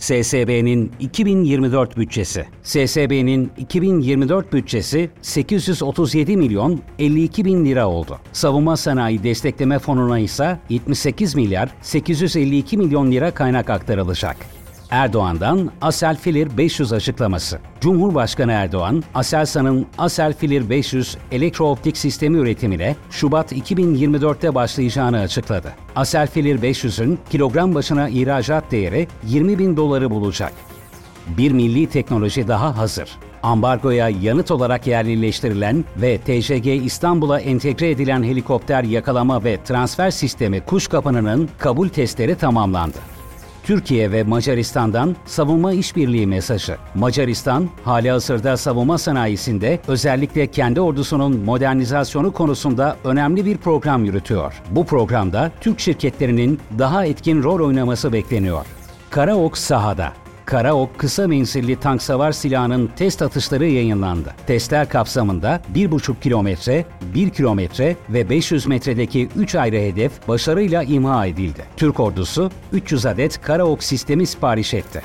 [0.00, 2.46] SSB'nin 2024 bütçesi.
[2.62, 8.18] SSB'nin 2024 bütçesi 837 milyon 52 bin lira oldu.
[8.32, 14.59] Savunma Sanayi Destekleme Fonu'na ise 78 milyar 852 milyon lira kaynak aktarılacak.
[14.90, 17.58] Erdoğan'dan Aselfilir 500 açıklaması.
[17.80, 25.72] Cumhurbaşkanı Erdoğan, Aselsan'ın Aselfilir 500 elektrooptik sistemi üretimine Şubat 2024'te başlayacağını açıkladı.
[25.96, 30.52] Aselfilir 500'ün kilogram başına ihracat değeri 20 bin doları bulacak.
[31.26, 33.10] Bir milli teknoloji daha hazır.
[33.42, 40.88] Ambargoya yanıt olarak yerleştirilen ve TCG İstanbul'a entegre edilen helikopter yakalama ve transfer sistemi kuş
[40.88, 43.19] kapanının kabul testleri tamamlandı.
[43.62, 46.76] Türkiye ve Macaristan'dan savunma işbirliği mesajı.
[46.94, 54.62] Macaristan, hali hazırda savunma sanayisinde özellikle kendi ordusunun modernizasyonu konusunda önemli bir program yürütüyor.
[54.70, 58.66] Bu programda Türk şirketlerinin daha etkin rol oynaması bekleniyor.
[59.10, 60.12] Karaok sahada.
[60.50, 64.34] Karaok kısa menzilli tank savar silahının test atışları yayınlandı.
[64.46, 71.64] Testler kapsamında 1,5 kilometre, 1 kilometre ve 500 metredeki 3 ayrı hedef başarıyla imha edildi.
[71.76, 75.02] Türk ordusu 300 adet Karaok sistemi sipariş etti.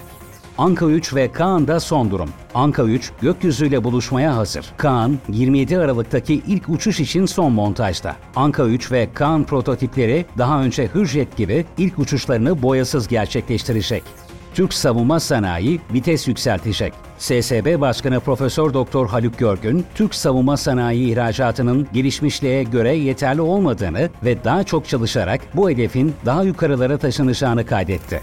[0.58, 2.30] Anka 3 ve Kaan'da son durum.
[2.54, 4.66] Anka 3 gökyüzüyle buluşmaya hazır.
[4.78, 8.16] Kaan 27 Aralık'taki ilk uçuş için son montajda.
[8.36, 14.25] Anka 3 ve Kaan prototipleri daha önce Hürjet gibi ilk uçuşlarını boyasız gerçekleştirecek.
[14.56, 16.94] Türk savunma sanayi vites yükseltecek.
[17.18, 24.44] SSB Başkanı Profesör Doktor Haluk Görgün, Türk savunma sanayi ihracatının gelişmişliğe göre yeterli olmadığını ve
[24.44, 28.22] daha çok çalışarak bu hedefin daha yukarılara taşınacağını kaydetti.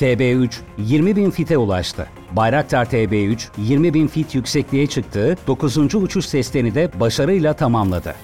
[0.00, 2.06] TB3 20 bin fite ulaştı.
[2.32, 5.94] Bayraktar TB3 20 bin fit yüksekliğe çıktığı 9.
[5.94, 8.14] uçuş testlerini de başarıyla tamamladı.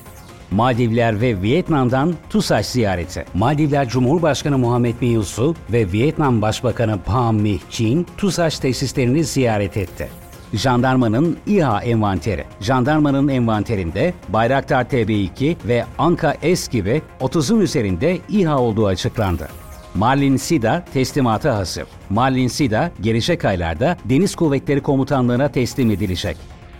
[0.50, 3.24] Maldivler ve Vietnam'dan TUSAŞ ziyareti.
[3.34, 5.24] Maldivler Cumhurbaşkanı Muhammed Bin
[5.72, 10.08] ve Vietnam Başbakanı Pham Minh Chin TUSAŞ tesislerini ziyaret etti.
[10.52, 12.44] Jandarmanın İHA envanteri.
[12.60, 19.48] Jandarmanın envanterinde Bayraktar TB2 ve Anka S gibi 30'un üzerinde İHA olduğu açıklandı.
[19.94, 21.84] Marlin Sida teslimata hazır.
[22.10, 26.36] Marlin Sida gelecek aylarda Deniz Kuvvetleri Komutanlığı'na teslim edilecek.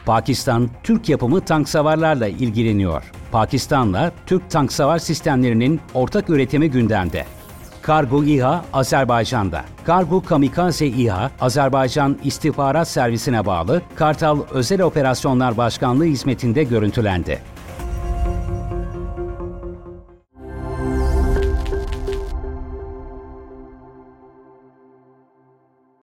[0.07, 3.03] Pakistan, Türk yapımı tank savarlarla ilgileniyor.
[3.33, 7.25] Pakistan'la Türk tank savar sistemlerinin ortak üretimi gündemde.
[7.83, 9.65] Kargo İHA Azerbaycan'da.
[9.85, 17.43] Kargo Kamikaze İHA, Azerbaycan İstihbarat Servisine bağlı Kartal Özel Operasyonlar Başkanlığı hizmetinde görüntülendi.